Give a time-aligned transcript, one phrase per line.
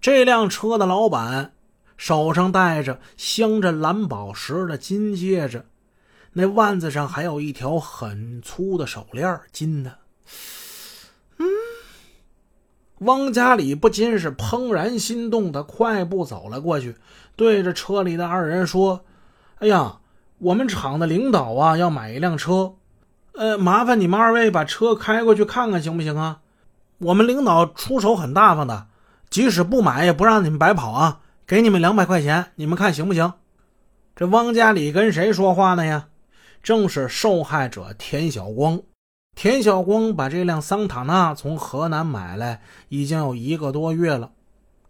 [0.00, 1.52] 这辆车的老板
[1.98, 5.66] 手上戴着镶着蓝宝石的金戒指，
[6.32, 9.98] 那腕子上还有一条很粗的手链，金的。
[11.36, 11.46] 嗯，
[13.00, 16.96] 汪家里不禁是怦然心动，他快步走了过去，
[17.36, 19.04] 对着车里的二人说
[19.60, 19.98] ：“哎呀，
[20.38, 22.76] 我们厂的领导啊，要买一辆车，
[23.34, 26.40] 呃，麻烦你们二位把车开过去看看，行不行啊？
[26.96, 28.86] 我们领导出手很大方的。”
[29.30, 31.20] 即使不买，也不让你们白跑啊！
[31.46, 33.32] 给你们两百块钱，你们看行不行？
[34.16, 36.08] 这汪家里跟谁说话呢呀？
[36.62, 38.82] 正是受害者田小光。
[39.36, 44.32] 田小光把这辆桑塔纳从河南买来，已经有一个多月了，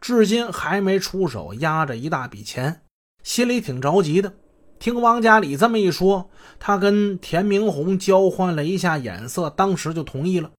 [0.00, 2.80] 至今还没出手，压着一大笔钱，
[3.22, 4.32] 心里挺着急的。
[4.78, 10.50] 听汪家里这么一说，他跟田明红交换了一下眼色，当时就同意了。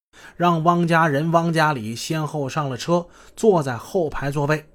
[0.41, 4.65] 让汪家人、汪家里先后上了车，坐在后排座位。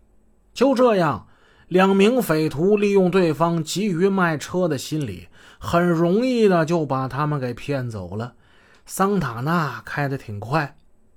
[0.54, 1.26] 就这样，
[1.66, 5.26] 两名匪徒利用对方急于卖车的心理，
[5.58, 8.34] 很容易的就把他们给骗走了。
[8.84, 10.76] 桑塔纳开得挺快，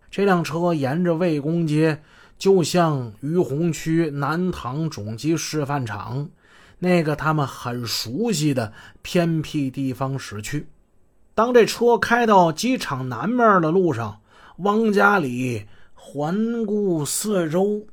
[0.09, 2.02] 这辆车沿着魏公街，
[2.39, 6.28] 就向于洪区南塘种机示范场
[6.80, 8.73] 那个他们很熟悉的
[9.04, 10.67] 偏僻地方驶去。
[11.40, 14.20] 当这车开到机场南面的路上，
[14.58, 17.86] 汪家里环顾四周，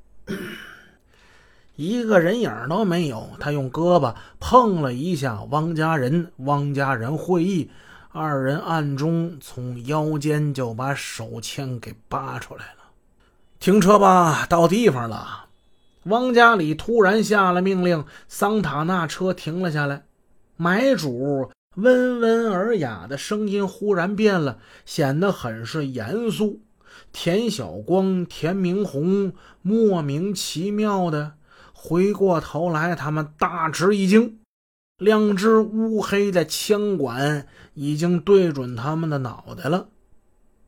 [1.76, 3.28] 一个人影都没有。
[3.38, 7.70] 他用胳膊碰了一下汪家人，汪家人会意，
[8.10, 12.90] 二人暗中从腰间就把手枪给拔出来了。
[13.60, 15.46] 停车吧，到地方了。
[16.06, 20.02] 汪家里突然下了命令，桑塔纳车停了下来，
[20.56, 21.48] 买主。
[21.76, 26.60] 温文尔雅的声音忽然变了，显得很是严肃。
[27.12, 31.34] 田小光、田明红莫名其妙的
[31.72, 34.38] 回过头来，他们大吃一惊。
[34.98, 39.88] 两只乌黑的枪管已经对准他们的脑袋了。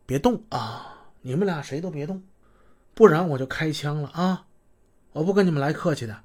[0.04, 1.08] 别动啊！
[1.22, 2.22] 你们俩谁都别动，
[2.94, 4.44] 不然我就开枪了啊！
[5.12, 6.20] 我不跟你们来客气的。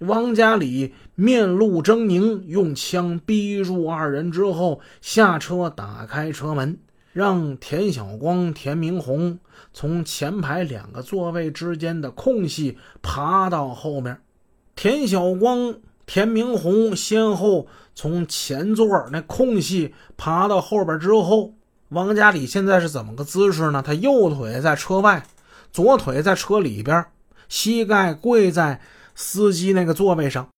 [0.00, 6.78] 汪家里面露狰狞，用枪逼住二人之后，下车打开车门，
[7.14, 9.38] 让田小光、田明红
[9.72, 14.18] 从前排两个座位之间的空隙爬到后面。
[14.74, 15.74] 田小光、
[16.04, 21.54] 田明红先后从前座那空隙爬到后边之后，
[21.88, 23.82] 汪家里现在是怎么个姿势呢？
[23.82, 25.26] 他右腿在车外，
[25.72, 27.06] 左腿在车里边，
[27.48, 28.78] 膝盖跪在。
[29.16, 30.50] 司机那个座位上，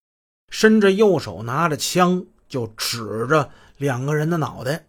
[0.51, 4.85] 伸着右手拿着枪，就指着两个人的脑袋。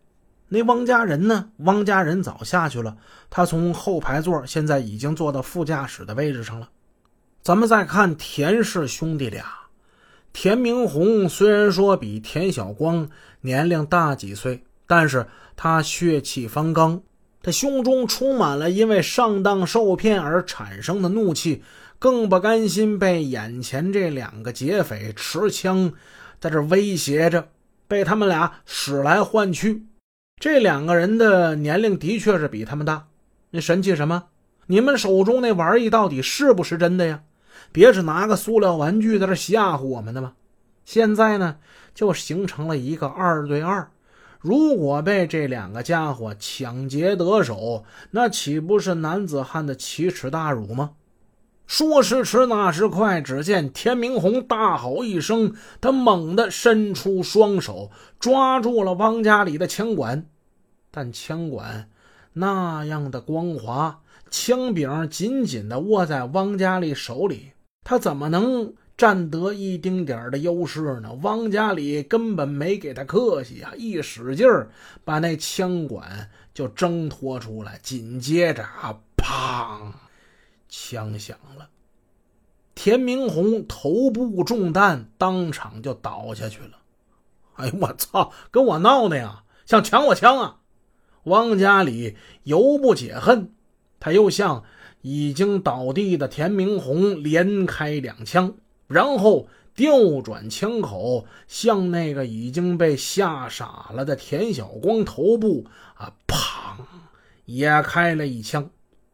[0.47, 1.52] 那汪家人呢？
[1.57, 2.97] 汪家人早下去了，
[3.30, 6.68] 他从后排座现在已经坐到副驾驶的位置上了。
[7.44, 9.46] 咱们再看田氏兄弟俩，
[10.34, 13.07] 田明红虽然说比田小光
[13.41, 17.03] 年龄大几岁，但是他血气方刚，
[17.44, 21.62] 他胸中充满了因为上当受骗而产生的怒气。
[21.99, 25.91] 更不甘心被眼前这两个劫匪持枪
[26.39, 27.49] 在这威胁着，
[27.89, 29.85] 被他们俩使来唤去。
[30.39, 33.07] 这两个人的年龄的确是比他们大，
[33.49, 34.27] 你神气什么？
[34.67, 37.23] 你们手中那玩意到底是不是真的呀？
[37.73, 40.33] 别是拿个塑料玩具在这吓唬我们的吗？
[40.85, 41.57] 现在呢，
[41.93, 43.91] 就形成了一个二对二。
[44.39, 50.91] 如果被这两个家伙抢劫得手，那岂不是男子汉的奇耻大辱吗？
[51.69, 60.25] 说时迟，那时快，只见田明红大吼一声，他猛地伸出双手抓住了汪家里的枪管，
[60.90, 61.88] 但枪管
[62.34, 67.52] 那样的光滑，枪柄紧紧地握在汪家里手里，
[67.84, 71.13] 他怎么能占得一丁点的优势呢？
[71.22, 74.72] 汪家里根本没给他客气啊，一使劲儿，
[75.06, 79.91] 把那枪管就挣脱出来，紧接着啊，砰！
[80.69, 81.68] 枪响了，
[82.75, 86.77] 田明红头部中弹，当场就倒下去了。
[87.56, 88.31] 哎呦我操！
[88.51, 90.60] 跟我闹呢呀，想抢我枪啊！
[91.24, 93.51] 汪家里犹不解恨，
[94.00, 94.63] 他又向
[95.01, 98.54] 已经倒地的田明红连开两枪，
[98.88, 105.65] 然后调转枪口，向那个已经被吓傻了的田小光头部
[105.95, 106.83] 啊，砰，
[107.45, 108.69] 也开了一枪。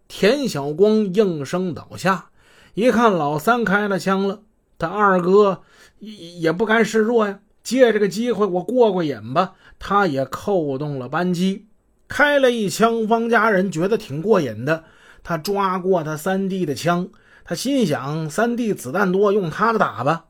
[0.07, 2.29] 田小光应声倒下，
[2.73, 4.41] 一看老三开了枪了，
[4.77, 5.61] 他二哥
[5.99, 9.53] 也也不甘示弱呀，借这个机会我过过瘾吧。
[9.77, 11.67] 他也扣动了扳机，
[12.07, 13.07] 开了一枪。
[13.07, 14.85] 汪家人觉得挺过瘾的，
[15.23, 17.09] 他抓过他三弟的枪，
[17.43, 20.25] 他心想：三弟子弹多，用他的打吧。